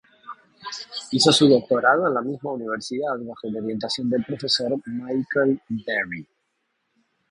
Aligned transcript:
Hizo 1.11 1.31
su 1.31 1.47
doctorado 1.47 2.07
en 2.07 2.15
la 2.15 2.23
misma 2.23 2.53
universidad 2.53 3.19
bajo 3.19 3.47
la 3.51 3.59
orientación 3.61 4.09
del 4.09 4.23
profesor 4.25 4.71
Michael 4.87 5.61
Berry. 5.69 6.27